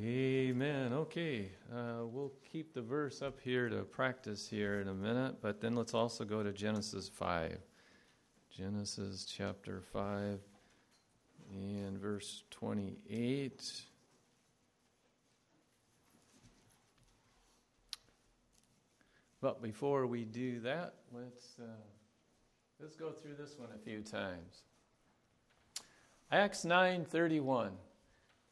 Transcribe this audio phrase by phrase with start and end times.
[0.00, 0.94] Amen.
[0.94, 5.60] Okay, uh, we'll keep the verse up here to practice here in a minute, but
[5.60, 7.58] then let's also go to Genesis 5.
[8.50, 10.38] Genesis chapter 5
[11.52, 13.82] and verse 28.
[19.42, 21.66] But before we do that, let's, uh,
[22.80, 24.62] let's go through this one a few times.
[26.30, 27.72] Acts 9:31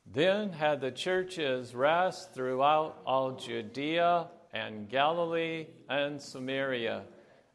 [0.07, 7.05] then had the churches rest throughout all Judea and Galilee and Samaria,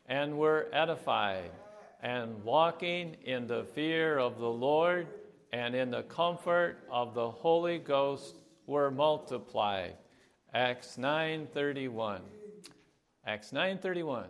[0.08, 1.52] and were edified,
[2.02, 5.08] and walking in the fear of the Lord
[5.52, 8.36] and in the comfort of the Holy Ghost
[8.68, 9.98] were multiplied.
[10.54, 12.22] Acts 9:31.
[13.26, 14.30] Acts 9:31.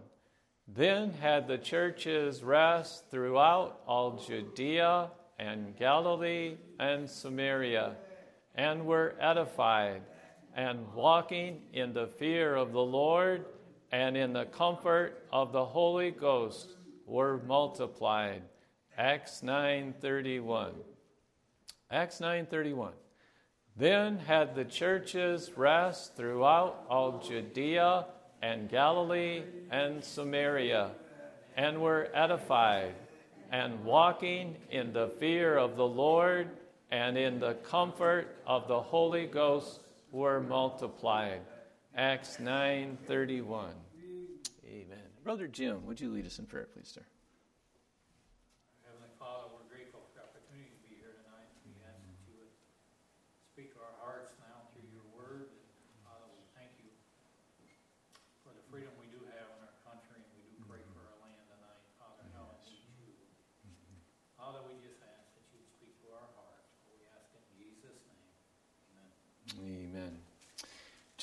[0.67, 7.97] Then had the churches rest throughout all Judea and Galilee and Samaria
[8.57, 10.01] and were edified,
[10.55, 13.45] and walking in the fear of the Lord
[13.91, 16.75] and in the comfort of the Holy Ghost
[17.05, 18.41] were multiplied.
[18.97, 20.73] Acts 9:31.
[21.91, 22.93] Acts 9:31.
[23.75, 28.05] Then had the churches rest throughout all Judea
[28.41, 30.91] and Galilee and Samaria,
[31.57, 32.95] and were edified,
[33.51, 36.49] and walking in the fear of the Lord
[36.95, 39.81] and in the comfort of the Holy Ghost
[40.13, 41.41] were multiplied.
[41.93, 43.73] Acts 9:31.
[44.65, 44.97] Amen.
[45.21, 47.05] Brother Jim, would you lead us in prayer, please, sir?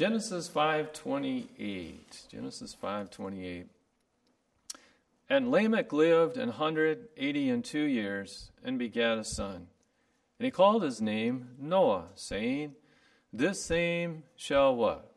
[0.03, 2.27] Genesis 5:28.
[2.29, 3.69] Genesis 5:28.
[5.29, 9.69] And Lamech lived an hundred eighty and two years and begat a son.
[10.41, 12.75] And he called his name Noah, saying,
[13.33, 15.15] This same shall what?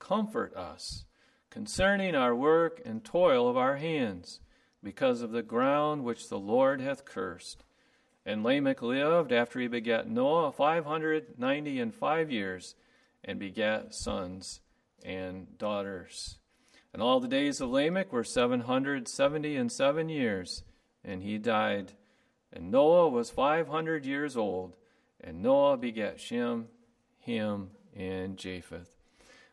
[0.00, 1.04] Comfort us
[1.48, 4.40] concerning our work and toil of our hands,
[4.82, 7.62] because of the ground which the Lord hath cursed.
[8.26, 12.74] And Lamech lived after he begat Noah five hundred ninety and five years
[13.24, 14.60] and begat sons
[15.04, 16.38] and daughters.
[16.92, 20.62] And all the days of Lamech were seven hundred seventy and seven years,
[21.04, 21.92] and he died.
[22.52, 24.76] And Noah was five hundred years old,
[25.20, 26.68] and Noah begat Shem,
[27.26, 28.94] Ham, and Japheth.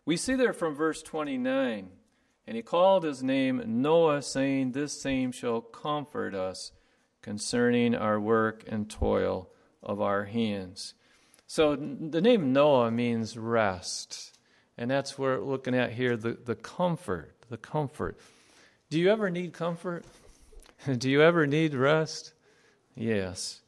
[0.05, 1.89] We see there from verse 29,
[2.47, 6.71] and he called his name Noah, saying, This same shall comfort us
[7.21, 9.49] concerning our work and toil
[9.83, 10.95] of our hands.
[11.51, 14.37] So the name Noah means rest.
[14.77, 18.17] And that's what we're looking at here the, the comfort, the comfort.
[18.89, 20.05] Do you ever need comfort?
[20.97, 22.31] Do you ever need rest?
[22.95, 23.59] Yes.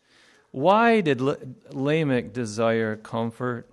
[0.51, 1.19] Why did
[1.73, 3.69] Lamech desire comfort?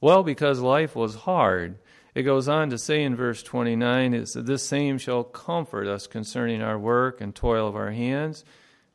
[0.00, 1.76] Well, because life was hard.
[2.14, 6.06] It goes on to say in verse 29 it says, This same shall comfort us
[6.06, 8.46] concerning our work and toil of our hands,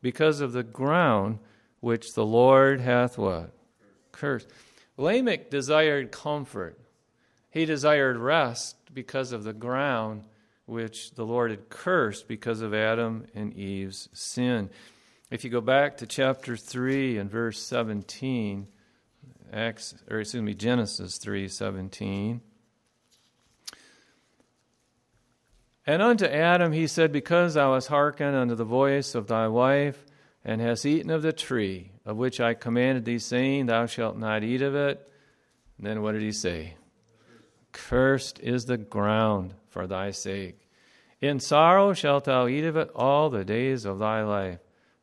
[0.02, 1.38] because of the ground
[1.78, 3.52] which the Lord hath what?
[4.18, 4.46] Curse.
[4.96, 6.78] Lamech desired comfort.
[7.50, 10.24] He desired rest because of the ground
[10.66, 14.68] which the Lord had cursed because of Adam and Eve's sin.
[15.30, 18.66] If you go back to chapter 3 and verse 17,
[19.50, 22.42] Acts, or excuse me, Genesis 3 17.
[25.86, 30.04] And unto Adam he said, Because thou hast hearkened unto the voice of thy wife,
[30.44, 34.42] and hast eaten of the tree of which I commanded thee, saying, Thou shalt not
[34.42, 35.06] eat of it.
[35.76, 36.74] And then what did he say?
[37.72, 40.70] Cursed is the ground for thy sake.
[41.20, 44.60] In sorrow shalt thou eat of it all the days of thy life.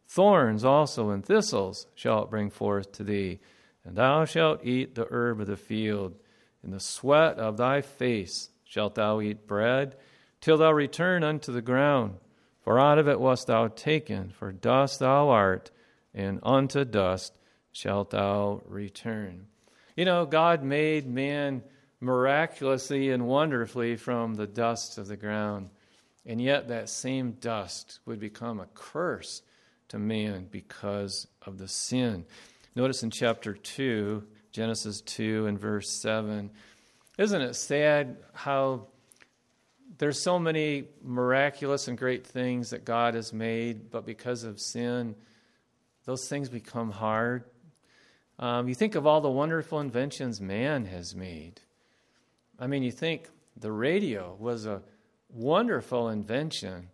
[0.08, 3.40] Thorns also and thistles shall it bring forth to thee,
[3.84, 6.16] and thou shalt eat the herb of the field.
[6.64, 9.96] In the sweat of thy face shalt thou eat bread,
[10.42, 12.16] till thou return unto the ground.
[12.62, 15.70] For out of it wast thou taken, for dust thou art,
[16.16, 17.34] and unto dust
[17.72, 19.46] shalt thou return.
[19.96, 21.62] You know, God made man
[22.00, 25.70] miraculously and wonderfully from the dust of the ground,
[26.26, 29.42] and yet that same dust would become a curse
[29.90, 32.26] to man because of the sin.
[32.76, 36.50] Notice in chapter 2, Genesis 2 and verse 7,
[37.18, 38.88] isn't it sad how
[39.98, 45.16] there's so many miraculous and great things that God has made, but because of sin,
[46.06, 47.44] those things become hard.
[48.38, 51.62] Um, you think of all the wonderful inventions man has made.
[52.60, 54.82] I mean, you think the radio was a
[55.30, 56.90] wonderful invention,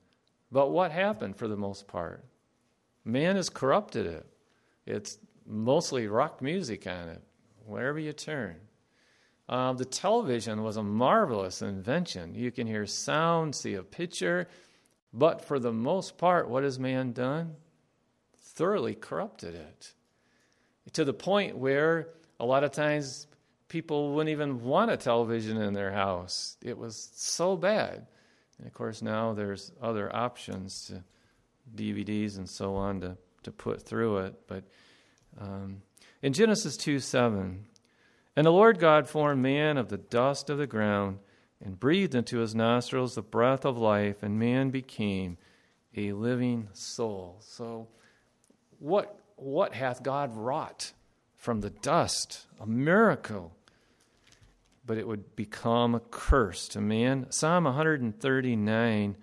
[0.51, 2.23] but what happened for the most part?
[3.03, 4.25] Man has corrupted it.
[4.85, 7.21] It's mostly rock music on it,
[7.65, 8.55] wherever you turn.
[9.49, 12.35] Um, the television was a marvelous invention.
[12.35, 14.47] You can hear sound, see a picture,
[15.13, 17.55] but for the most part, what has man done?
[18.61, 19.93] Thoroughly corrupted it.
[20.93, 22.09] To the point where
[22.39, 23.25] a lot of times
[23.69, 26.57] people wouldn't even want a television in their house.
[26.61, 28.05] It was so bad.
[28.59, 31.03] And of course, now there's other options to
[31.75, 34.35] DVDs and so on to, to put through it.
[34.45, 34.65] But
[35.39, 35.81] um,
[36.21, 37.65] in Genesis 2 7,
[38.35, 41.17] and the Lord God formed man of the dust of the ground
[41.59, 45.39] and breathed into his nostrils the breath of life, and man became
[45.97, 47.37] a living soul.
[47.39, 47.87] So,
[48.81, 50.91] what, what hath God wrought
[51.37, 52.47] from the dust?
[52.59, 53.55] A miracle.
[54.85, 57.27] But it would become a curse to man.
[57.29, 59.15] Psalm 139,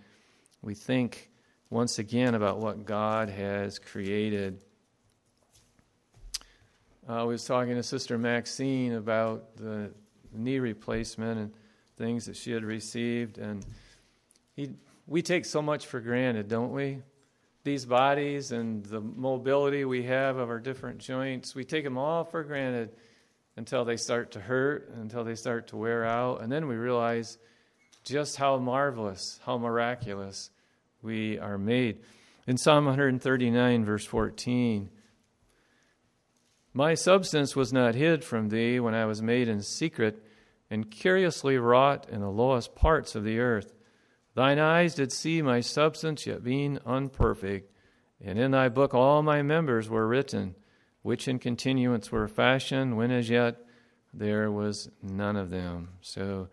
[0.63, 1.29] we think
[1.71, 4.63] once again about what God has created.
[7.09, 9.91] Uh, I was talking to Sister Maxine about the
[10.33, 11.53] knee replacement and
[11.97, 13.67] things that she had received, and
[14.55, 14.71] he,
[15.09, 17.03] we take so much for granted, don't we?
[17.69, 22.25] These bodies and the mobility we have of our different joints, we take them all
[22.25, 22.89] for granted
[23.59, 27.37] until they start to hurt, until they start to wear out, and then we realize
[28.05, 30.49] just how marvelous, how miraculous
[31.03, 31.99] we are made.
[32.47, 34.89] In Psalm 139, verse 14,
[36.73, 40.23] My substance was not hid from thee when I was made in secret
[40.71, 43.75] and curiously wrought in the lowest parts of the earth.
[44.39, 47.73] Thine eyes did see my substance, yet being unperfect.
[48.25, 50.55] And in thy book all my members were written,
[51.03, 53.57] which in continuance were fashioned, when as yet
[54.15, 55.89] there was none of them.
[56.03, 56.51] So,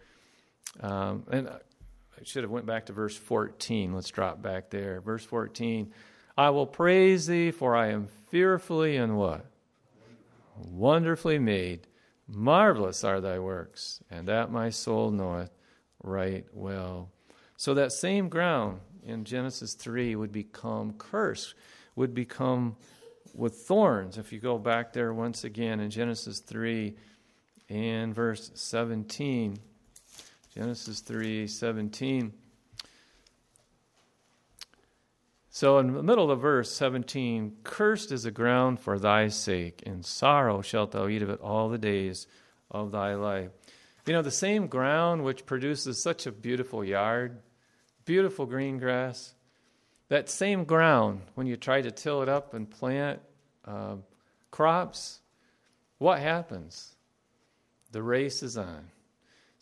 [0.79, 3.93] um, and I should have went back to verse 14.
[3.93, 4.99] Let's drop back there.
[4.99, 5.93] Verse 14.
[6.35, 9.45] I will praise thee, for I am fearfully and what?
[10.57, 11.85] Wonderfully made.
[12.27, 15.51] Marvelous are thy works, and that my soul knoweth
[16.01, 17.11] right well.
[17.57, 21.55] So that same ground in Genesis 3 would become cursed,
[21.95, 22.75] would become
[23.33, 24.17] with thorns.
[24.17, 26.95] If you go back there once again in Genesis 3
[27.69, 29.59] and verse 17.
[30.53, 32.31] Genesis 3:17.
[35.49, 40.05] So in the middle of verse 17, cursed is the ground for thy sake, and
[40.05, 42.27] sorrow shalt thou eat of it all the days
[42.69, 43.51] of thy life.
[44.05, 47.39] You know, the same ground which produces such a beautiful yard,
[48.05, 49.33] beautiful green grass,
[50.09, 53.19] that same ground, when you try to till it up and plant
[53.65, 53.95] uh,
[54.51, 55.19] crops,
[55.97, 56.95] what happens?
[57.91, 58.91] The race is on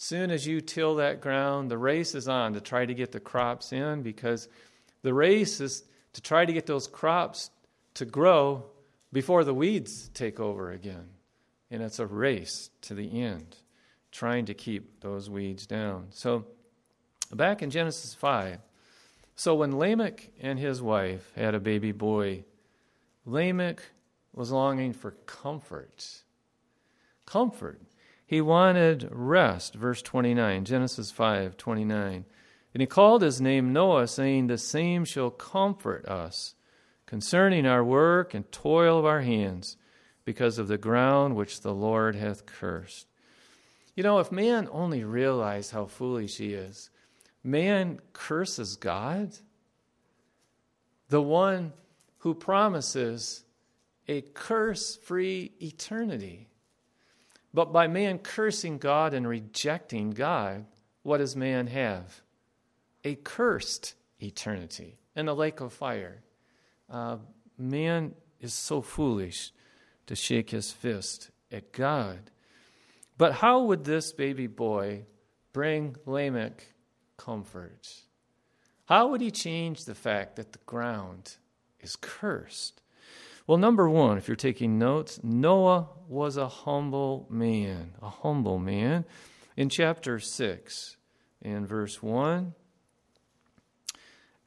[0.04, 3.20] soon as you till that ground, the race is on to try to get the
[3.20, 4.50] crops in because
[5.02, 7.50] the race is to try to get those crops
[7.94, 8.66] to grow
[9.14, 11.08] before the weeds take over again.
[11.72, 13.56] And it's a race to the end,
[14.14, 16.06] trying to keep those weeds down.
[16.12, 16.46] So,
[17.34, 18.60] back in Genesis 5,
[19.36, 22.46] so when Lamech and his wife had a baby boy,
[23.26, 23.82] Lamech
[24.32, 26.24] was longing for comfort.
[27.26, 27.82] Comfort.
[28.26, 32.26] He wanted rest, verse 29, Genesis 5 29.
[32.74, 36.56] And he called his name Noah, saying, The same shall comfort us
[37.06, 39.78] concerning our work and toil of our hands,
[40.26, 43.08] because of the ground which the Lord hath cursed.
[43.96, 46.90] You know, if man only realized how foolish he is,
[47.44, 49.34] man curses God,
[51.10, 51.74] the one
[52.20, 53.44] who promises
[54.08, 56.50] a curse free eternity.
[57.54, 60.66] But by man cursing God and rejecting God,
[61.04, 62.22] what does man have?
[63.04, 66.24] A cursed eternity in the lake of fire.
[66.90, 67.18] Uh,
[67.58, 69.52] man is so foolish
[70.08, 72.32] to shake his fist at God.
[73.18, 75.06] But how would this baby boy
[75.52, 76.66] bring Lamech
[77.18, 77.94] comfort?
[78.86, 81.38] How would he change the fact that the ground
[81.80, 82.82] is cursed?
[83.46, 89.06] Well, number one, if you're taking notes, Noah was a humble man, a humble man.
[89.56, 90.98] In chapter 6,
[91.42, 92.54] in verse 1,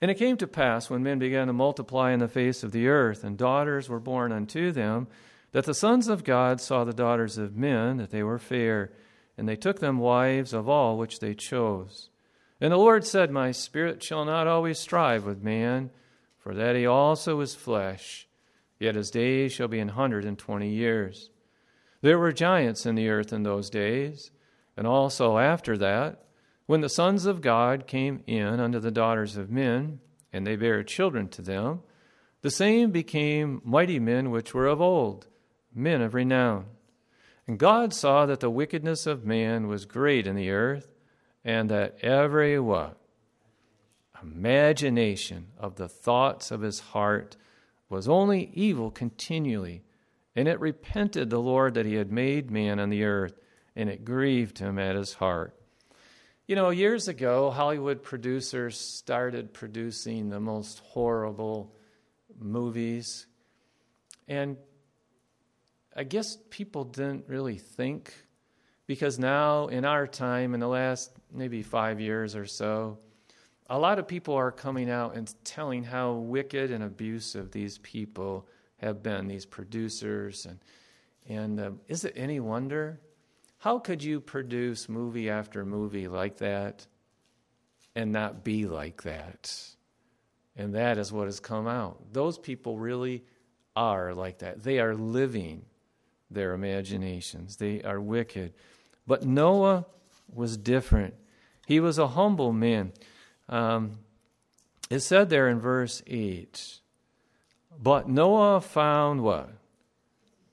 [0.00, 2.88] and it came to pass when men began to multiply in the face of the
[2.88, 5.08] earth, and daughters were born unto them,
[5.52, 8.92] that the sons of God saw the daughters of men, that they were fair,
[9.38, 12.10] and they took them wives of all which they chose.
[12.60, 15.90] And the Lord said, My spirit shall not always strive with man,
[16.38, 18.26] for that he also is flesh
[18.78, 21.30] Yet his days shall be an hundred and twenty years.
[22.02, 24.30] There were giants in the earth in those days,
[24.76, 26.24] and also after that,
[26.66, 30.00] when the sons of God came in unto the daughters of men,
[30.32, 31.80] and they bare children to them,
[32.42, 35.28] the same became mighty men which were of old,
[35.76, 36.66] men of renown.
[37.46, 40.88] And God saw that the wickedness of man was great in the earth,
[41.44, 42.96] and that every what?
[44.20, 47.36] Imagination of the thoughts of his heart
[47.88, 49.82] was only evil continually.
[50.34, 53.38] And it repented the Lord that he had made man on the earth,
[53.76, 55.54] and it grieved him at his heart.
[56.46, 61.74] You know, years ago, Hollywood producers started producing the most horrible
[62.38, 63.26] movies.
[64.28, 64.56] And
[65.98, 68.12] I guess people didn't really think
[68.86, 72.98] because now in our time, in the last maybe five years or so,
[73.70, 78.46] a lot of people are coming out and telling how wicked and abusive these people
[78.76, 80.46] have been, these producers.
[80.46, 80.58] And,
[81.28, 83.00] and uh, is it any wonder?
[83.56, 86.86] How could you produce movie after movie like that
[87.94, 89.58] and not be like that?
[90.56, 92.12] And that is what has come out.
[92.12, 93.24] Those people really
[93.74, 94.62] are like that.
[94.62, 95.64] They are living
[96.30, 97.56] their imaginations.
[97.56, 98.52] They are wicked.
[99.06, 99.86] But Noah
[100.32, 101.14] was different.
[101.66, 102.92] He was a humble man.
[103.48, 103.98] Um,
[104.90, 106.80] it said there in verse 8,
[107.80, 109.50] but Noah found what?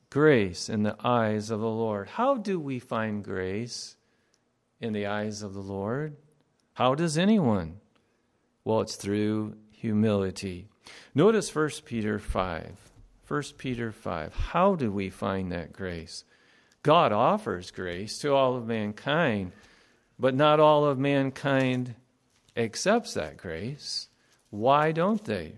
[0.09, 2.07] Grace in the eyes of the Lord.
[2.07, 3.95] How do we find grace
[4.79, 6.15] in the eyes of the Lord?
[6.73, 7.79] How does anyone?
[8.63, 10.67] Well, it's through humility.
[11.15, 12.92] Notice 1 Peter 5.
[13.33, 14.31] 1 Peter 5.
[14.31, 16.23] How do we find that grace?
[16.83, 19.53] God offers grace to all of mankind,
[20.19, 21.95] but not all of mankind
[22.55, 24.07] accepts that grace.
[24.51, 25.53] Why don't they?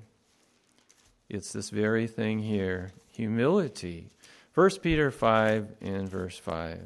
[1.27, 4.08] It's this very thing here humility.
[4.53, 6.79] 1 Peter 5 and verse 5.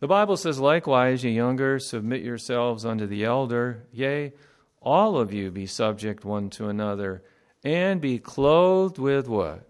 [0.00, 3.84] The Bible says, Likewise, ye younger, submit yourselves unto the elder.
[3.92, 4.32] Yea,
[4.80, 7.22] all of you be subject one to another
[7.68, 9.68] and be clothed with what?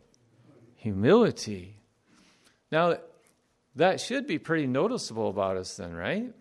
[0.76, 1.80] Humility.
[2.70, 2.98] Now,
[3.74, 6.32] that should be pretty noticeable about us, then, right?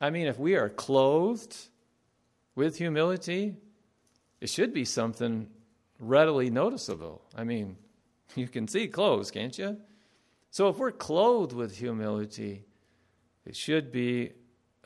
[0.00, 1.56] I mean, if we are clothed
[2.56, 3.54] with humility,
[4.40, 5.48] it should be something
[6.00, 7.22] readily noticeable.
[7.36, 7.76] I mean,
[8.34, 9.76] you can see clothes, can't you?
[10.50, 12.64] So if we're clothed with humility,
[13.46, 14.32] it should be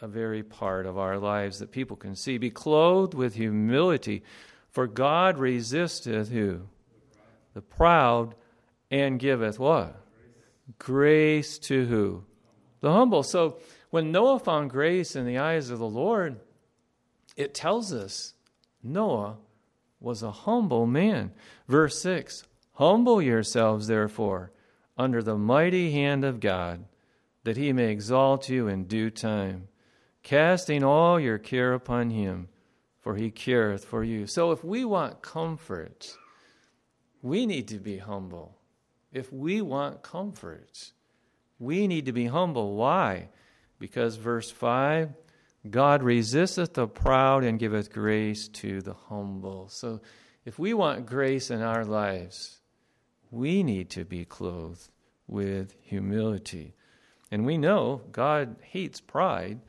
[0.03, 2.37] a very part of our lives that people can see.
[2.37, 4.23] Be clothed with humility.
[4.71, 6.69] For God resisteth who?
[7.55, 8.35] The proud
[8.91, 10.01] and giveth what?
[10.79, 12.25] Grace to who?
[12.81, 13.23] The humble.
[13.23, 13.59] So
[13.91, 16.41] when Noah found grace in the eyes of the Lord,
[17.37, 18.35] it tells us
[18.83, 19.39] Noah
[20.01, 21.33] was a humble man.
[21.67, 22.45] Verse 6
[22.75, 24.53] Humble yourselves, therefore,
[24.97, 26.85] under the mighty hand of God,
[27.45, 29.69] that he may exalt you in due time,
[30.23, 32.49] casting all your care upon him
[33.09, 34.27] for he careth for you.
[34.27, 36.15] So if we want comfort,
[37.23, 38.59] we need to be humble.
[39.15, 40.93] If we want comfort,
[41.59, 42.77] we need to be humble.
[42.77, 43.31] Why?
[43.79, 45.15] Because verse 5
[45.71, 49.71] God resisteth the proud and giveth grace to the humble.
[49.71, 50.03] So
[50.45, 52.61] if we want grace in our lives,
[53.31, 54.91] we need to be clothed
[55.27, 56.75] with humility.
[57.31, 59.61] And we know God hates pride.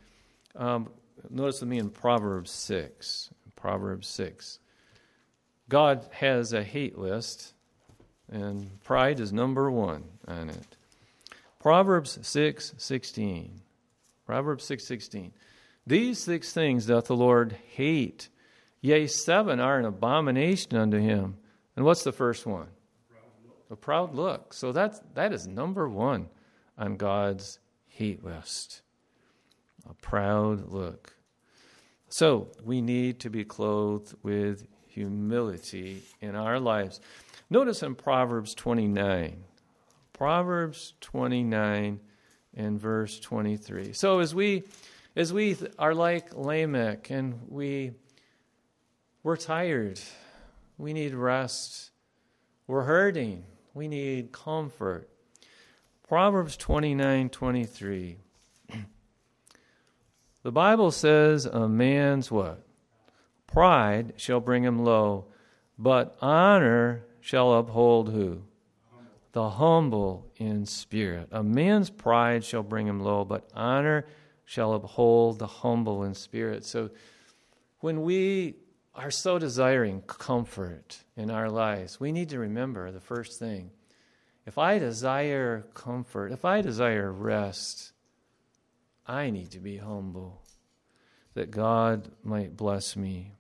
[0.58, 0.89] Um,
[1.29, 3.29] Notice with me in Proverbs 6.
[3.55, 4.59] Proverbs 6.
[5.67, 7.53] God has a hate list,
[8.31, 10.77] and pride is number one on it.
[11.59, 13.61] Proverbs 6 16.
[14.25, 15.33] Proverbs 6 16.
[15.85, 18.29] These six things doth the Lord hate,
[18.79, 21.38] yea, seven are an abomination unto him.
[21.75, 22.67] And what's the first one?
[23.71, 24.53] A proud look.
[24.53, 26.29] So that's, that is number one
[26.77, 28.81] on God's hate list
[29.88, 31.15] a proud look.
[32.09, 37.00] So we need to be clothed with humility in our lives.
[37.50, 39.43] Notice in Proverbs 29,
[40.13, 42.00] Proverbs 29
[42.55, 43.93] and verse 23.
[43.93, 44.63] So as we
[45.15, 47.91] as we are like Lamech and we
[49.24, 50.00] we're tired,
[50.77, 51.91] we need rest,
[52.67, 53.43] we're hurting,
[53.74, 55.09] we need comfort.
[56.07, 58.17] Proverbs 29 23.
[60.41, 62.63] The Bible says a man's what?
[63.46, 65.25] Pride shall bring him low,
[65.77, 68.43] but honor shall uphold who?
[69.34, 71.29] The humble in spirit.
[71.31, 74.05] A man's pride shall bring him low, but honor
[74.46, 76.65] shall uphold the humble in spirit.
[76.65, 76.89] So
[77.81, 78.55] when we
[78.96, 83.72] are so desiring comfort in our lives, we need to remember the first thing
[84.46, 87.91] if I desire comfort, if I desire rest,
[89.10, 90.44] I need to be humble
[91.34, 93.34] that God might bless me.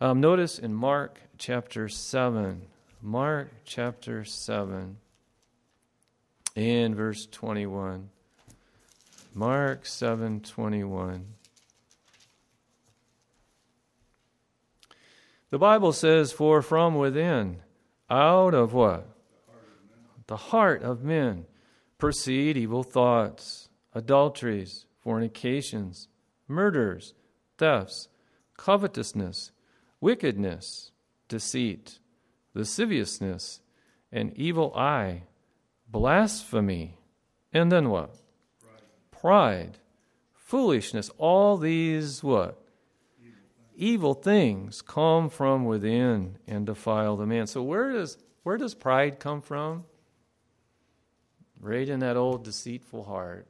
[0.00, 2.62] Um, notice in Mark chapter 7,
[3.00, 4.96] Mark chapter 7,
[6.56, 8.10] in verse 21.
[9.32, 11.24] Mark 7 21.
[15.50, 17.58] The Bible says, For from within,
[18.10, 19.06] out of what?
[20.26, 21.46] The heart of men
[21.96, 26.08] proceed evil thoughts, adulteries, fornications,
[26.48, 27.14] murders,
[27.58, 28.08] thefts,
[28.56, 29.52] covetousness,
[30.00, 30.90] wickedness,
[31.28, 32.00] deceit,
[32.54, 33.60] lasciviousness,
[34.10, 35.22] an evil eye,
[35.88, 36.98] blasphemy,
[37.52, 38.16] and then what?
[39.12, 39.78] Pride.
[40.34, 41.08] Foolishness.
[41.18, 42.60] All these what?
[43.76, 47.46] Evil things come from within and defile the man.
[47.46, 49.84] So where does where does pride come from?
[51.60, 53.46] Right in that old deceitful heart.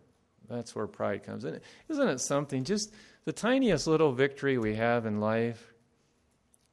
[0.49, 1.61] That's where pride comes in.
[1.89, 2.65] Isn't it something?
[2.65, 2.93] Just
[3.25, 5.73] the tiniest little victory we have in life.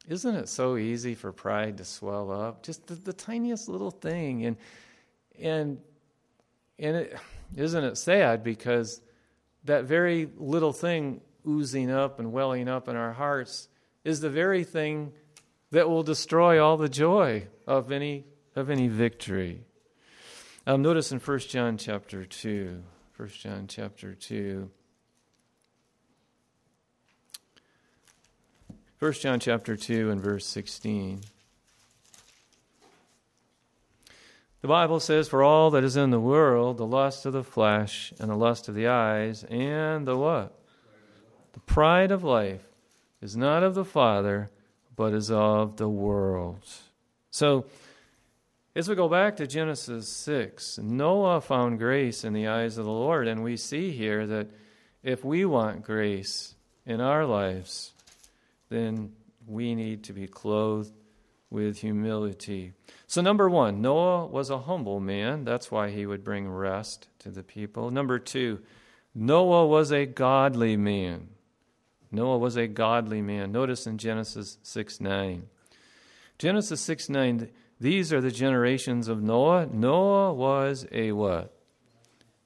[0.08, 2.62] Isn't it so easy for pride to swell up?
[2.62, 4.44] Just the, the tiniest little thing.
[4.44, 4.56] And
[5.40, 5.78] and
[6.78, 7.18] and it
[7.56, 9.00] isn't it sad because
[9.64, 13.68] that very little thing oozing up and welling up in our hearts
[14.04, 15.12] is the very thing
[15.70, 19.64] that will destroy all the joy of any of any victory.
[20.66, 22.82] Um, notice in 1 John chapter 2,
[23.16, 24.68] 1 John chapter 2.
[28.98, 31.20] 1 John chapter 2 and verse 16.
[34.62, 38.12] The Bible says, For all that is in the world, the lust of the flesh,
[38.18, 40.58] and the lust of the eyes, and the what?
[41.52, 42.66] The pride of life
[43.22, 44.50] is not of the Father,
[44.96, 46.64] but is of the world.
[47.30, 47.66] So,
[48.76, 52.90] as we go back to Genesis 6, Noah found grace in the eyes of the
[52.90, 54.48] Lord, and we see here that
[55.02, 57.92] if we want grace in our lives,
[58.70, 59.12] then
[59.46, 60.92] we need to be clothed
[61.50, 62.72] with humility.
[63.06, 65.44] So, number one, Noah was a humble man.
[65.44, 67.92] That's why he would bring rest to the people.
[67.92, 68.60] Number two,
[69.14, 71.28] Noah was a godly man.
[72.10, 73.52] Noah was a godly man.
[73.52, 75.44] Notice in Genesis 6 9.
[76.38, 79.66] Genesis 6 9, these are the generations of Noah.
[79.66, 81.54] Noah was a what?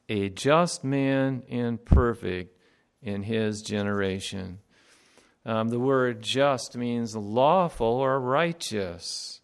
[0.08, 2.58] A just man and perfect
[3.02, 4.58] in his generation.
[5.44, 9.40] Um, the word just means lawful or righteous.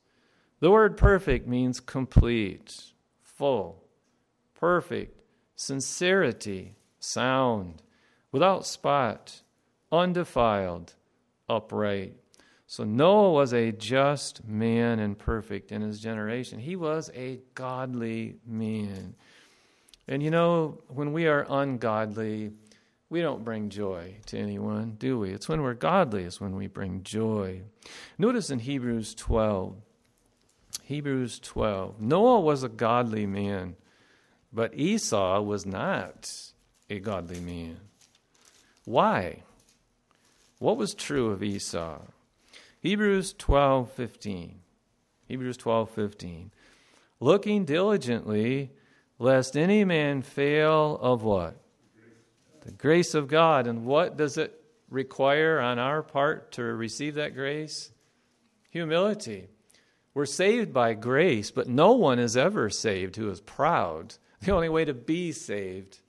[0.60, 2.74] The word perfect means complete,
[3.22, 3.84] full,
[4.54, 5.20] perfect,
[5.56, 7.82] sincerity, sound,
[8.32, 9.42] without spot,
[9.92, 10.94] undefiled,
[11.48, 12.16] upright.
[12.66, 16.58] So Noah was a just man and perfect in his generation.
[16.58, 19.14] He was a godly man.
[20.08, 22.52] And you know, when we are ungodly,
[23.08, 25.30] we don't bring joy to anyone, do we?
[25.30, 27.62] It's when we're godly, it's when we bring joy.
[28.18, 29.76] Notice in Hebrews 12,
[30.82, 33.76] Hebrews 12, Noah was a godly man,
[34.52, 36.32] but Esau was not
[36.90, 37.78] a godly man.
[38.84, 39.42] Why?
[40.58, 42.00] What was true of Esau?
[42.84, 44.60] Hebrews 12:15.
[45.26, 46.50] Hebrews 12:15.
[47.18, 48.72] Looking diligently
[49.18, 51.56] lest any man fail of what?
[52.60, 53.66] The grace of God.
[53.66, 57.90] And what does it require on our part to receive that grace?
[58.68, 59.48] Humility.
[60.12, 64.16] We're saved by grace, but no one is ever saved who is proud.
[64.42, 66.00] The only way to be saved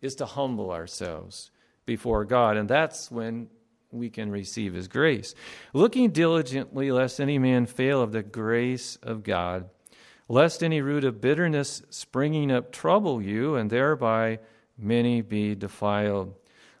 [0.00, 1.52] is to humble ourselves
[1.86, 3.50] before God, and that's when
[3.90, 5.34] we can receive His grace.
[5.72, 9.68] Looking diligently, lest any man fail of the grace of God,
[10.28, 14.40] lest any root of bitterness springing up trouble you, and thereby
[14.76, 16.34] many be defiled.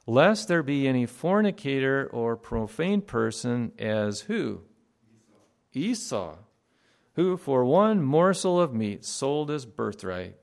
[0.06, 4.62] Lest there be any fornicator or profane person as who?
[5.74, 6.32] Esau.
[6.32, 6.36] Esau,
[7.14, 10.36] who for one morsel of meat sold his birthright.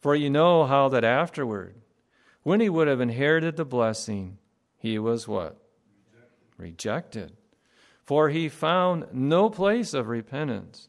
[0.00, 1.74] For you know how that afterward,
[2.44, 4.38] when he would have inherited the blessing,
[4.78, 5.60] he was what?
[6.58, 7.32] Rejected.
[8.04, 10.88] For he found no place of repentance,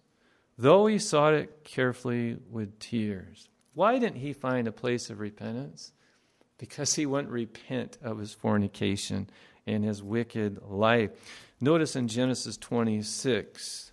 [0.58, 3.48] though he sought it carefully with tears.
[3.74, 5.94] Why didn't he find a place of repentance?
[6.58, 9.30] Because he wouldn't repent of his fornication
[9.66, 11.12] and his wicked life.
[11.62, 13.92] Notice in Genesis 26,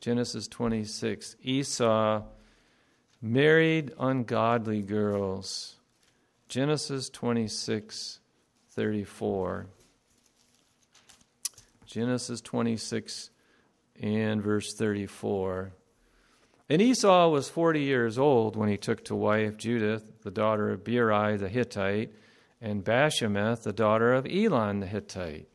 [0.00, 2.22] Genesis 26, Esau
[3.22, 5.76] married ungodly girls.
[6.48, 8.20] Genesis 26,
[8.70, 9.66] 34.
[11.96, 13.30] Genesis 26
[14.02, 15.72] and verse 34.
[16.68, 20.84] And Esau was 40 years old when he took to wife Judith, the daughter of
[20.84, 22.12] Beeri the Hittite,
[22.60, 25.48] and Bashemath, the daughter of Elon the Hittite.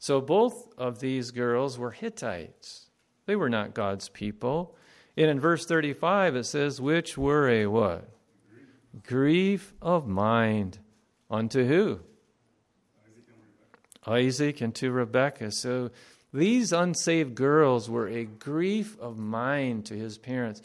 [0.00, 2.90] So both of these girls were Hittites.
[3.26, 4.74] They were not God's people.
[5.16, 8.08] And in verse 35 it says, which were a what?
[9.04, 10.80] Grief of mind.
[11.30, 12.00] Unto who?
[14.06, 15.52] Isaac and to Rebekah.
[15.52, 15.90] So
[16.32, 20.62] these unsaved girls were a grief of mind to his parents.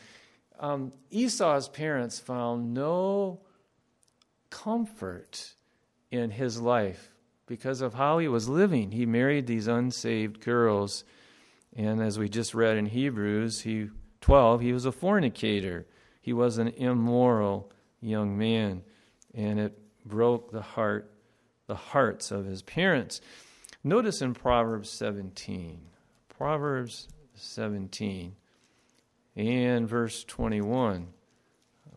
[0.60, 3.39] Um, Esau's parents found no
[4.49, 5.54] comfort
[6.12, 7.15] in his life
[7.47, 8.91] because of how he was living.
[8.91, 11.04] He married these unsaved girls,
[11.75, 13.89] and as we just read in Hebrews, he
[14.21, 15.86] 12, he was a fornicator.
[16.21, 18.84] He was an immoral young man,
[19.34, 21.11] and it broke the heart,
[21.67, 23.21] the hearts of his parents.
[23.84, 25.80] Notice in Proverbs 17,
[26.30, 28.36] Proverbs 17
[29.36, 31.08] and verse 21.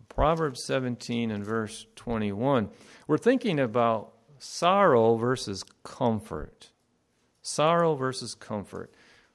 [0.08, 2.70] Proverbs 17 and verse 21.
[3.08, 6.70] We're thinking about sorrow versus comfort.
[7.42, 8.92] Sorrow versus comfort.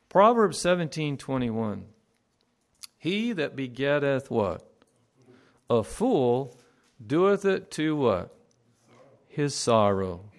[0.08, 1.86] Proverbs 17:21.
[2.98, 4.66] He that begetteth what?
[5.70, 6.58] A fool
[7.06, 8.36] doeth it to what?
[9.30, 10.32] His sorrow.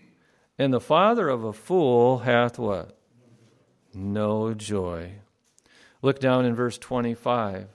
[0.58, 2.98] And the father of a fool hath what?
[3.94, 5.12] No joy.
[6.02, 7.68] Look down in verse 25.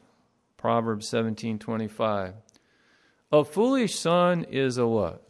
[0.58, 2.34] Proverbs 17:25.
[3.32, 5.28] A foolish son is a what?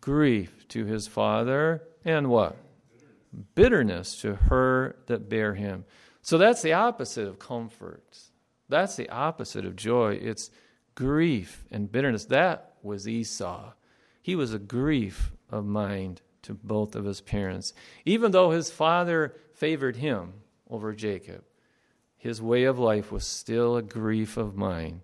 [0.00, 2.56] Grief to his father and what?
[3.54, 5.84] Bitterness to her that bear him.
[6.22, 8.18] So that's the opposite of comfort.
[8.68, 10.14] That's the opposite of joy.
[10.14, 10.50] It's
[10.94, 12.26] grief and bitterness.
[12.26, 13.72] That was Esau.
[14.20, 17.72] He was a grief of mind to both of his parents.
[18.04, 20.34] Even though his father favored him
[20.68, 21.44] over Jacob,
[22.16, 25.00] his way of life was still a grief of mind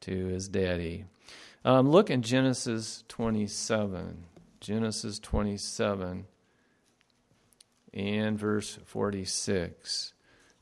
[0.00, 1.04] to his daddy.
[1.64, 4.24] Um, look in Genesis 27.
[4.60, 6.26] Genesis 27
[7.92, 10.14] and verse 46.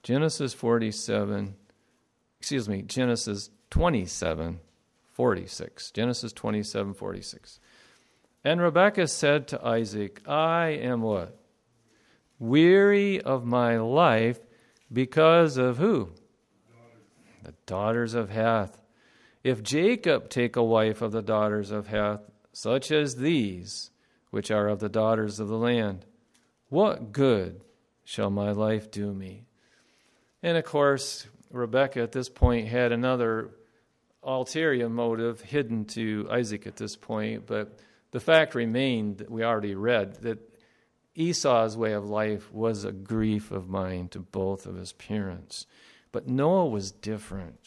[0.02, 1.54] Genesis 47,
[2.40, 4.58] excuse me, Genesis 27,
[5.12, 5.90] 46.
[5.92, 7.60] Genesis 27, 46.
[8.44, 11.38] And Rebekah said to Isaac, I am what?
[12.38, 14.40] Weary of my life
[14.92, 16.10] because of who?
[17.44, 18.82] The daughters of Heth.
[19.44, 23.90] If Jacob take a wife of the daughters of Heth, such as these,
[24.30, 26.04] which are of the daughters of the land,
[26.68, 27.62] what good
[28.04, 29.46] shall my life do me?
[30.42, 33.50] And of course, Rebekah at this point had another
[34.22, 37.78] ulterior motive hidden to Isaac at this point, but
[38.12, 40.38] the fact remained that we already read that
[41.14, 45.66] Esau's way of life was a grief of mind to both of his parents.
[46.12, 47.58] But Noah was different.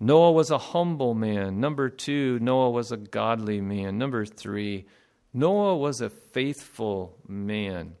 [0.00, 1.60] Noah was a humble man.
[1.60, 3.98] Number two, Noah was a godly man.
[3.98, 4.86] Number three,
[5.32, 7.94] Noah was a faithful man.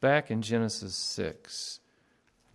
[0.00, 1.80] Back in Genesis 6,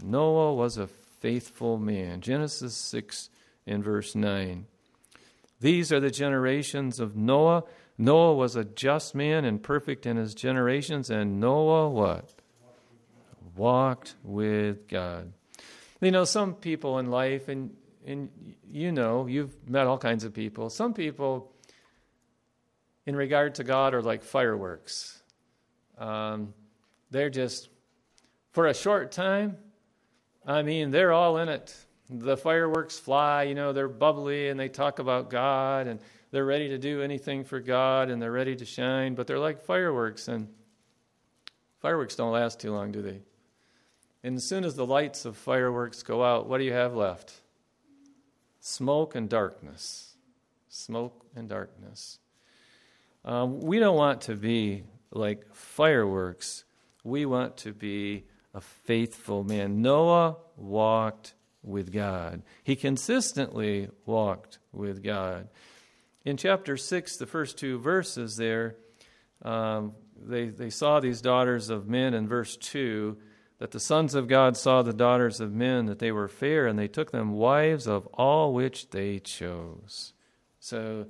[0.04, 2.22] Noah was a faithful man.
[2.22, 3.30] Genesis 6
[3.66, 4.66] and verse 9.
[5.60, 7.64] These are the generations of Noah.
[7.98, 12.34] Noah was a just man and perfect in his generations, and Noah what?
[13.56, 15.34] Walked with God.
[16.00, 18.30] You know, some people in life, and, and
[18.72, 20.70] you know, you've met all kinds of people.
[20.70, 21.52] Some people,
[23.08, 25.24] in regard to God, are like fireworks.
[25.98, 26.54] Um,
[27.10, 27.70] they're just,
[28.52, 29.58] for a short time,
[30.46, 31.76] I mean, they're all in it.
[32.10, 36.00] The fireworks fly, you know, they're bubbly and they talk about God and
[36.32, 39.62] they're ready to do anything for God and they're ready to shine, but they're like
[39.62, 40.48] fireworks, and
[41.80, 43.22] fireworks don't last too long, do they?
[44.24, 47.34] And as soon as the lights of fireworks go out, what do you have left?
[48.60, 50.16] Smoke and darkness.
[50.68, 52.20] Smoke and darkness.
[53.24, 56.66] Um, we don't want to be like fireworks.
[57.04, 59.82] We want to be a faithful man.
[59.82, 65.50] Noah walked with God, he consistently walked with God.
[66.28, 68.76] In chapter 6, the first two verses there,
[69.44, 73.18] um, they, they saw these daughters of men in verse 2
[73.60, 76.78] that the sons of God saw the daughters of men, that they were fair, and
[76.78, 80.12] they took them wives of all which they chose.
[80.60, 81.06] So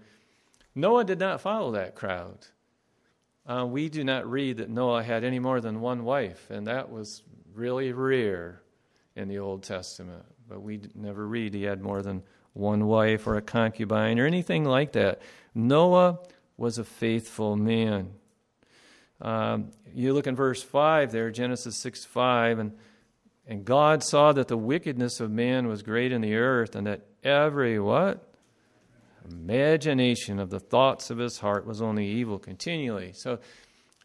[0.76, 2.46] Noah did not follow that crowd.
[3.44, 6.92] Uh, we do not read that Noah had any more than one wife, and that
[6.92, 7.24] was
[7.56, 8.62] really rare
[9.16, 10.26] in the Old Testament.
[10.48, 12.22] But we never read he had more than
[12.58, 15.22] one wife or a concubine or anything like that.
[15.54, 16.20] Noah
[16.58, 18.12] was a faithful man.
[19.22, 22.72] Um, you look in verse 5 there, Genesis 6 5, and,
[23.48, 27.02] and God saw that the wickedness of man was great in the earth, and that
[27.24, 28.24] every what?
[29.30, 33.12] Imagination of the thoughts of his heart was only evil continually.
[33.14, 33.40] So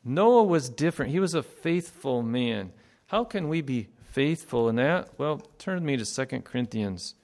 [0.05, 1.13] Noah was different.
[1.13, 2.73] He was a faithful man.
[3.07, 5.11] How can we be faithful in that?
[5.19, 7.15] Well, turn me to 2 Corinthians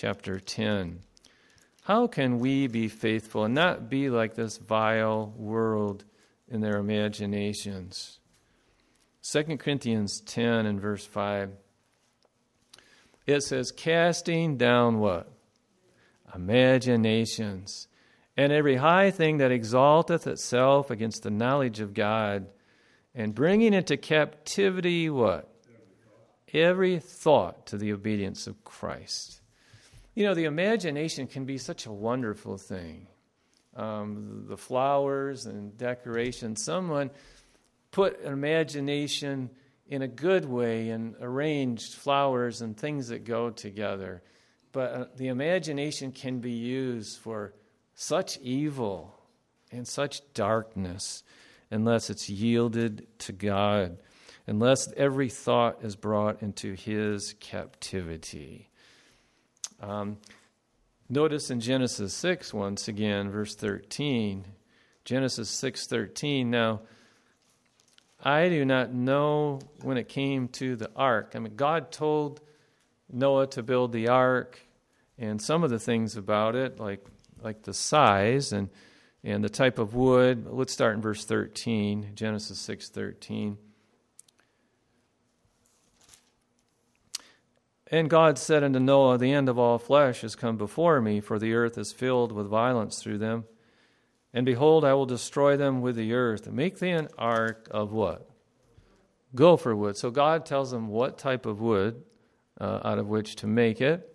[0.00, 0.98] chapter 10.
[1.82, 6.04] How can we be faithful and not be like this vile world
[6.48, 8.18] in their imaginations?
[9.30, 11.50] 2 Corinthians 10 and verse 5.
[13.26, 15.30] It says, casting down what?
[16.34, 17.86] Imaginations.
[18.38, 22.46] And every high thing that exalteth itself against the knowledge of God,
[23.14, 25.46] and bringing into captivity what?
[26.54, 29.39] Every thought to the obedience of Christ.
[30.20, 33.06] You know, the imagination can be such a wonderful thing.
[33.74, 36.62] Um, the flowers and decorations.
[36.62, 37.10] Someone
[37.90, 39.48] put imagination
[39.88, 44.22] in a good way and arranged flowers and things that go together.
[44.72, 47.54] But uh, the imagination can be used for
[47.94, 49.18] such evil
[49.72, 51.22] and such darkness
[51.70, 53.96] unless it's yielded to God,
[54.46, 58.69] unless every thought is brought into His captivity.
[59.80, 60.18] Um,
[61.08, 64.44] notice in Genesis 6, once again, verse 13.
[65.04, 66.50] Genesis 6:13.
[66.50, 66.82] Now,
[68.22, 71.32] I do not know when it came to the ark.
[71.34, 72.40] I mean, God told
[73.10, 74.60] Noah to build the ark,
[75.18, 77.04] and some of the things about it, like
[77.42, 78.68] like the size and
[79.24, 80.46] and the type of wood.
[80.46, 83.56] Let's start in verse 13, Genesis 6:13.
[87.90, 91.38] And God said unto Noah, The end of all flesh is come before me, for
[91.38, 93.44] the earth is filled with violence through them.
[94.32, 96.48] And behold, I will destroy them with the earth.
[96.48, 98.30] Make thee an ark of what?
[99.34, 99.96] Gopher wood.
[99.96, 102.04] So God tells them what type of wood
[102.60, 104.06] uh, out of which to make it.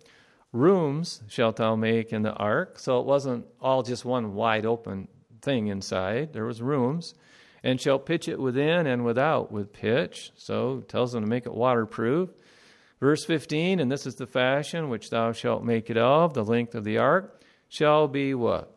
[0.52, 2.78] Rooms shalt thou make in the ark.
[2.78, 5.08] So it wasn't all just one wide open
[5.42, 6.32] thing inside.
[6.32, 7.14] There was rooms.
[7.62, 10.30] And shalt pitch it within and without with pitch.
[10.36, 12.30] So tells them to make it waterproof.
[12.98, 16.74] Verse 15, and this is the fashion which thou shalt make it of, the length
[16.74, 18.72] of the ark shall be what?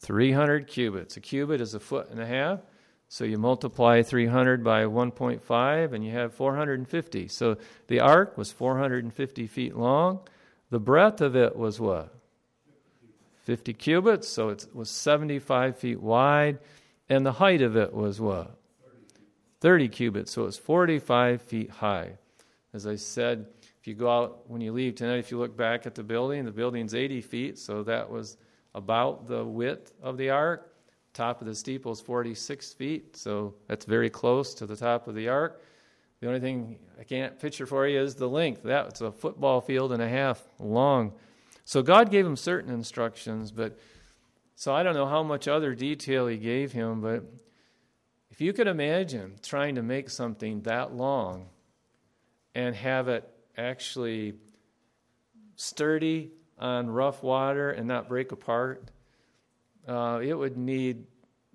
[0.00, 1.16] 300 cubits.
[1.16, 2.60] A cubit is a foot and a half.
[3.08, 7.28] So you multiply 300 by 1.5 and you have 450.
[7.28, 10.20] So the ark was 450 feet long.
[10.70, 12.14] The breadth of it was what?
[13.44, 14.28] 50 cubits.
[14.28, 16.58] So it was 75 feet wide.
[17.08, 18.58] And the height of it was what?
[19.60, 20.32] 30 cubits.
[20.32, 22.18] So it was 45 feet high.
[22.78, 23.44] As I said,
[23.80, 26.44] if you go out when you leave tonight, if you look back at the building,
[26.44, 28.36] the building's 80 feet, so that was
[28.76, 30.72] about the width of the ark.
[31.12, 35.16] Top of the steeple is 46 feet, so that's very close to the top of
[35.16, 35.60] the ark.
[36.20, 38.62] The only thing I can't picture for you is the length.
[38.62, 41.14] That's a football field and a half long.
[41.64, 43.76] So God gave him certain instructions, but
[44.54, 47.24] so I don't know how much other detail he gave him, but
[48.30, 51.48] if you could imagine trying to make something that long
[52.54, 54.34] and have it actually
[55.56, 58.90] sturdy on rough water and not break apart,
[59.86, 61.04] uh, it would need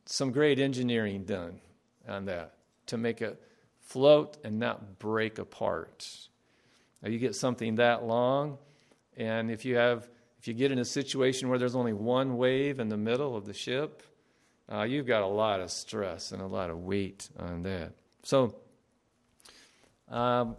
[0.06, 1.60] some great engineering done
[2.08, 2.56] on that
[2.88, 3.42] to make it
[3.80, 6.28] float and not break apart.
[7.02, 8.58] Now you get something that long,
[9.18, 12.82] and if you have if you get in a situation where there's only one wave
[12.82, 14.04] in the middle of the ship,
[14.70, 17.94] uh, you've got a lot of stress and a lot of weight on that.
[18.24, 18.56] So,
[20.10, 20.58] um,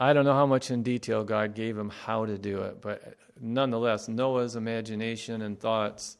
[0.00, 3.16] I don't know how much in detail God gave him how to do it, but
[3.40, 6.16] nonetheless, Noah's imagination and thoughts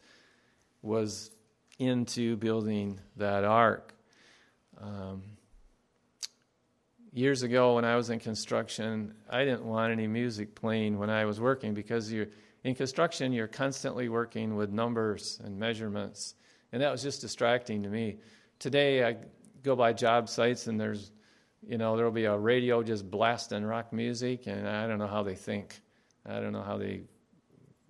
[0.82, 1.30] was
[1.78, 3.94] into building that ark.
[4.80, 5.22] Um,
[7.12, 11.24] years ago, when I was in construction, I didn't want any music playing when I
[11.24, 12.28] was working because you're
[12.64, 13.32] in construction.
[13.32, 16.34] You're constantly working with numbers and measurements,
[16.72, 18.18] and that was just distracting to me.
[18.58, 19.18] Today, I
[19.62, 21.12] go by job sites and there's
[21.66, 25.22] you know, there'll be a radio just blasting rock music, and I don't know how
[25.22, 25.80] they think.
[26.26, 27.02] I don't know how they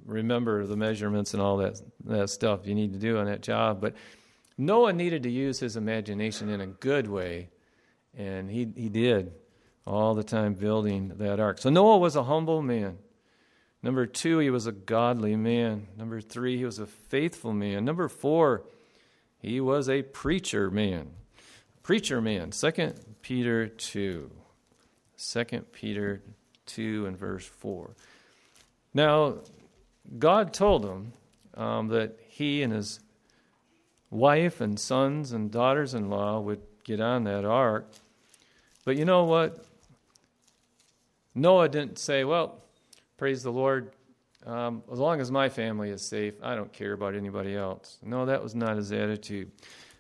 [0.05, 3.81] remember the measurements and all that that stuff you need to do on that job.
[3.81, 3.95] But
[4.57, 7.51] Noah needed to use his imagination in a good way,
[8.17, 9.33] and he he did
[9.87, 11.59] all the time building that ark.
[11.59, 12.99] So Noah was a humble man.
[13.83, 15.87] Number two, he was a godly man.
[15.97, 17.85] Number three, he was a faithful man.
[17.85, 18.65] Number four,
[19.39, 21.11] he was a preacher man.
[21.83, 22.53] Preacher man.
[22.53, 24.31] Second Peter 2.
[25.19, 26.23] 2 Peter
[26.65, 27.91] 2 and verse 4.
[28.95, 29.41] Now,
[30.19, 31.13] God told him
[31.53, 33.01] um, that he and his
[34.09, 37.91] wife and sons and daughters in law would get on that ark.
[38.87, 39.63] But you know what?
[41.35, 42.65] Noah didn't say, Well,
[43.19, 43.93] praise the Lord,
[44.47, 47.99] Um, as long as my family is safe, I don't care about anybody else.
[48.03, 49.51] No, that was not his attitude.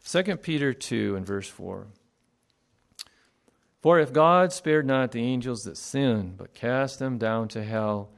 [0.06, 1.88] 2 Peter 2 and verse 4.
[3.80, 8.10] For if God spared not the angels that sinned, but cast them down to hell,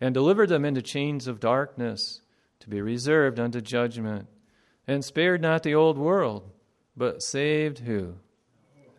[0.00, 2.20] and delivered them into chains of darkness,
[2.60, 4.26] to be reserved unto judgment,
[4.86, 6.50] and spared not the old world,
[6.96, 8.14] but saved who?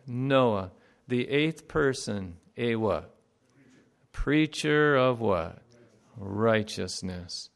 [0.06, 0.70] Noah,
[1.06, 3.14] the eighth person, a what?
[4.12, 5.58] Preacher of what?
[6.16, 7.50] Righteousness,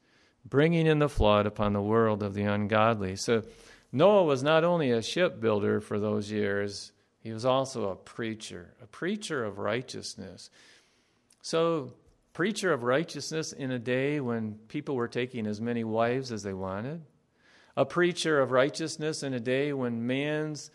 [0.45, 3.17] bringing in the flood upon the world of the ungodly.
[3.17, 3.43] So
[3.91, 8.87] Noah was not only a shipbuilder for those years, he was also a preacher, a
[8.87, 10.51] preacher of righteousness.
[11.43, 11.93] So,
[12.33, 16.55] preacher of righteousness in a day when people were taking as many wives as they
[16.55, 17.03] wanted,
[17.77, 20.71] a preacher of righteousness in a day when man's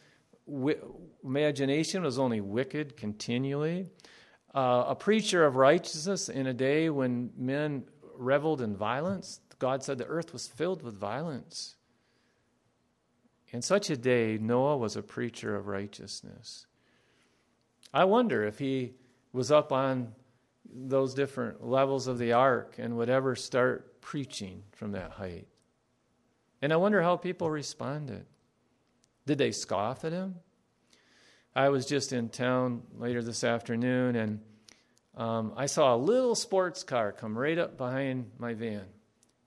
[0.48, 0.80] wi-
[1.24, 3.88] imagination was only wicked continually,
[4.54, 7.84] uh, a preacher of righteousness in a day when men
[8.16, 9.40] reveled in violence.
[9.60, 11.76] God said the earth was filled with violence.
[13.56, 16.66] In such a day, Noah was a preacher of righteousness.
[17.94, 18.96] I wonder if he
[19.32, 20.14] was up on
[20.70, 25.48] those different levels of the ark and would ever start preaching from that height.
[26.62, 28.26] And I wonder how people responded.
[29.26, 30.36] Did they scoff at him?
[31.56, 34.42] I was just in town later this afternoon and
[35.16, 38.84] um, I saw a little sports car come right up behind my van.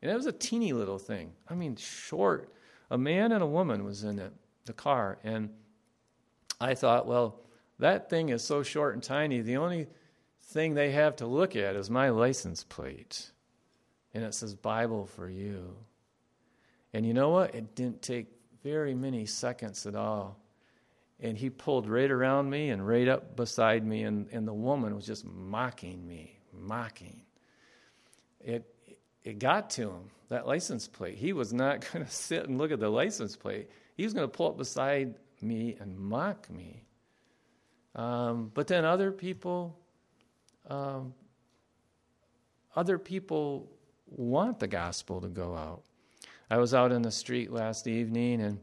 [0.00, 1.32] And it was a teeny little thing.
[1.46, 2.54] I mean, short
[2.90, 4.32] a man and a woman was in it,
[4.64, 5.18] the car.
[5.22, 5.50] And
[6.60, 7.40] I thought, well,
[7.78, 9.86] that thing is so short and tiny, the only
[10.42, 13.30] thing they have to look at is my license plate.
[14.14, 15.76] And it says Bible for you.
[16.92, 17.54] And you know what?
[17.54, 18.26] It didn't take
[18.64, 20.40] very many seconds at all.
[21.20, 24.94] And he pulled right around me and right up beside me, and, and the woman
[24.94, 27.22] was just mocking me, mocking.
[28.40, 28.72] It,
[29.28, 31.16] it got to him, that license plate.
[31.16, 33.68] He was not going to sit and look at the license plate.
[33.94, 36.84] He was going to pull up beside me and mock me.
[37.94, 39.78] Um, but then other people,
[40.70, 41.12] um,
[42.74, 43.70] other people
[44.06, 45.82] want the gospel to go out.
[46.50, 48.58] I was out in the street last evening and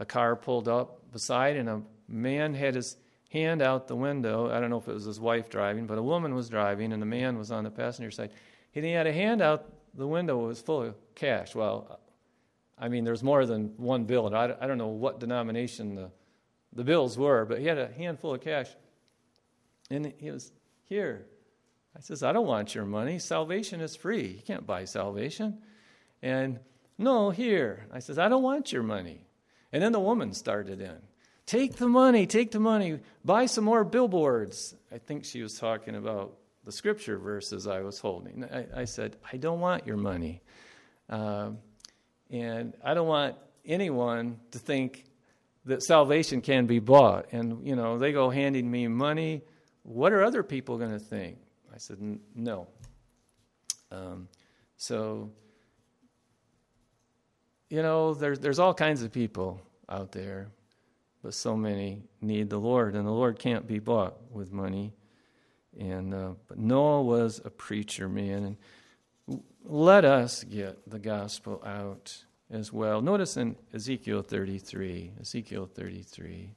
[0.00, 2.96] a car pulled up beside and a man had his
[3.30, 4.50] hand out the window.
[4.50, 7.00] I don't know if it was his wife driving, but a woman was driving and
[7.00, 8.30] the man was on the passenger side.
[8.74, 11.54] And he had a hand out the window was full of cash.
[11.54, 12.00] Well,
[12.78, 16.10] I mean, there's more than one bill, and I, I don't know what denomination the,
[16.72, 18.68] the bills were, but he had a handful of cash.
[19.90, 20.52] And he was,
[20.84, 21.26] Here.
[21.96, 23.18] I says, I don't want your money.
[23.18, 24.26] Salvation is free.
[24.28, 25.58] You can't buy salvation.
[26.22, 26.60] And
[26.96, 27.86] no, here.
[27.92, 29.26] I says, I don't want your money.
[29.72, 30.96] And then the woman started in.
[31.44, 34.74] Take the money, take the money, buy some more billboards.
[34.92, 36.36] I think she was talking about
[36.68, 38.44] the scripture verses I was holding.
[38.44, 40.42] I, I said, I don't want your money.
[41.08, 41.60] Um,
[42.28, 45.06] and I don't want anyone to think
[45.64, 47.32] that salvation can be bought.
[47.32, 49.40] And, you know, they go handing me money.
[49.82, 51.38] What are other people going to think?
[51.74, 51.96] I said,
[52.34, 52.68] no.
[53.90, 54.28] Um,
[54.76, 55.30] so,
[57.70, 60.50] you know, there's, there's all kinds of people out there,
[61.22, 64.92] but so many need the Lord, and the Lord can't be bought with money.
[65.78, 68.56] And uh, but Noah was a preacher, man.
[69.28, 73.00] And let us get the gospel out as well.
[73.00, 76.50] Notice in Ezekiel 33, Ezekiel 33.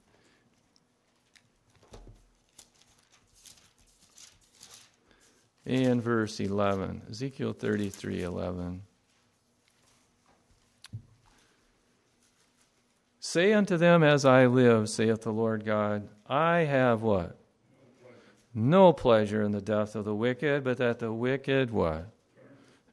[5.65, 8.81] And verse 11, Ezekiel 33 11.
[13.19, 17.40] Say unto them, As I live, saith the Lord God, I have what?
[18.53, 22.07] No pleasure in the death of the wicked, but that the wicked what?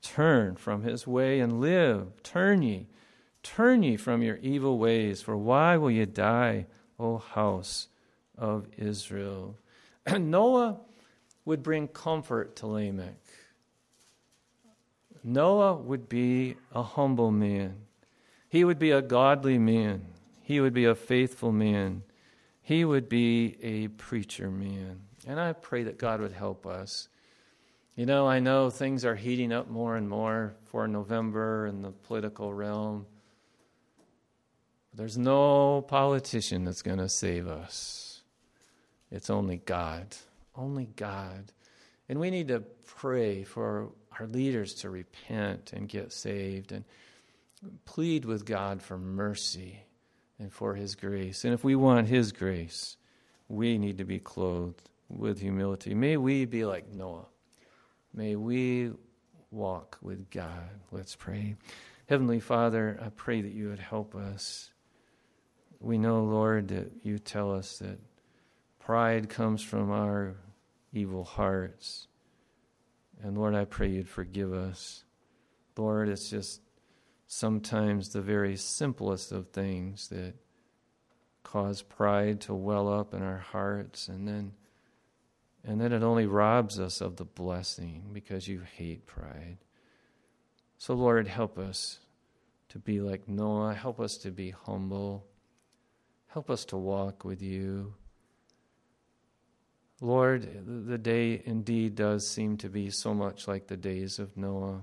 [0.02, 2.22] Turn from his way and live.
[2.22, 2.86] Turn ye,
[3.42, 6.66] turn ye from your evil ways, for why will ye die,
[6.98, 7.88] O house
[8.36, 9.56] of Israel?
[10.06, 10.78] And Noah
[11.44, 13.16] would bring comfort to Lamech.
[15.24, 17.74] Noah would be a humble man.
[18.48, 20.06] He would be a godly man.
[20.42, 22.02] He would be a faithful man.
[22.62, 25.07] He would be a preacher man.
[25.26, 27.08] And I pray that God would help us.
[27.96, 31.90] You know, I know things are heating up more and more for November in the
[31.90, 33.06] political realm.
[34.94, 38.22] There's no politician that's going to save us.
[39.10, 40.16] It's only God.
[40.54, 41.52] Only God.
[42.08, 46.84] And we need to pray for our leaders to repent and get saved and
[47.84, 49.82] plead with God for mercy
[50.38, 51.44] and for His grace.
[51.44, 52.96] And if we want His grace,
[53.48, 55.94] we need to be clothed with humility.
[55.94, 57.26] May we be like Noah.
[58.12, 58.92] May we
[59.50, 60.70] walk with God.
[60.90, 61.56] Let's pray.
[62.08, 64.70] Heavenly Father, I pray that you would help us.
[65.80, 67.98] We know, Lord, that you tell us that
[68.78, 70.36] pride comes from our
[70.92, 72.08] evil hearts.
[73.22, 75.04] And Lord, I pray you'd forgive us.
[75.76, 76.60] Lord, it's just
[77.26, 80.34] sometimes the very simplest of things that
[81.42, 84.52] cause pride to well up in our hearts and then
[85.68, 89.58] and then it only robs us of the blessing because you hate pride.
[90.78, 92.00] So Lord, help us
[92.70, 95.26] to be like Noah, help us to be humble.
[96.28, 97.94] Help us to walk with you.
[100.00, 100.48] Lord,
[100.86, 104.82] the day indeed does seem to be so much like the days of Noah.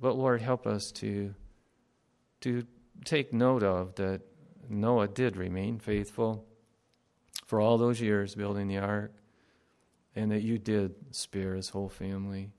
[0.00, 1.34] But Lord, help us to,
[2.42, 2.66] to
[3.06, 4.20] take note of that
[4.68, 6.47] Noah did remain faithful
[7.48, 9.10] for all those years building the ark,
[10.14, 12.52] and that you did spare his whole family.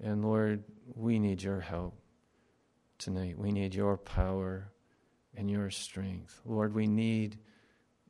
[0.00, 0.62] And Lord,
[0.94, 1.98] we need your help
[2.98, 3.36] tonight.
[3.36, 4.70] We need your power
[5.36, 6.40] and your strength.
[6.44, 7.40] Lord, we need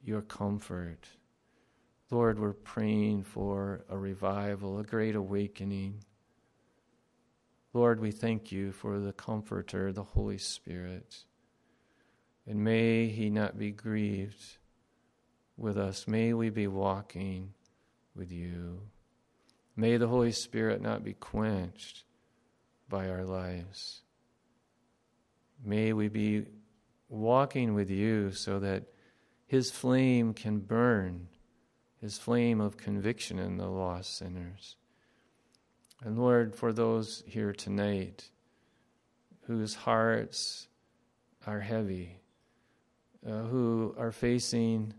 [0.02, 1.08] your comfort.
[2.10, 6.04] Lord, we're praying for a revival, a great awakening.
[7.72, 11.24] Lord, we thank you for the Comforter, the Holy Spirit.
[12.46, 14.58] And may he not be grieved
[15.56, 16.06] with us.
[16.08, 17.54] May we be walking
[18.14, 18.80] with you.
[19.76, 22.04] May the Holy Spirit not be quenched
[22.88, 24.02] by our lives.
[25.64, 26.46] May we be
[27.08, 28.84] walking with you so that
[29.46, 31.28] his flame can burn,
[32.00, 34.76] his flame of conviction in the lost sinners.
[36.02, 38.30] And Lord, for those here tonight
[39.46, 40.68] whose hearts
[41.46, 42.20] are heavy,
[43.26, 44.92] uh, who are facing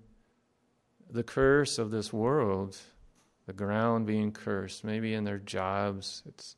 [1.16, 2.78] the curse of this world,
[3.48, 6.58] the ground being cursed, maybe in their jobs, it's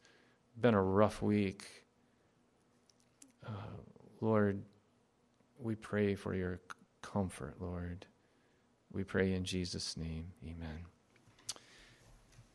[0.60, 1.84] been a rough week.
[3.46, 3.52] Uh,
[4.20, 4.64] Lord,
[5.60, 6.60] we pray for your
[7.04, 8.08] comfort, Lord.
[8.92, 10.26] We pray in Jesus' name.
[10.44, 10.80] Amen.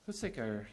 [0.08, 0.66] Let's take our